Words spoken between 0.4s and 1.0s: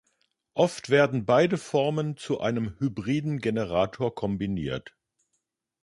Oft